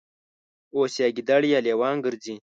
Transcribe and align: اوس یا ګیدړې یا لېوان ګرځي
اوس 0.75 0.93
یا 1.01 1.07
ګیدړې 1.17 1.49
یا 1.53 1.59
لېوان 1.65 1.95
ګرځي 2.05 2.35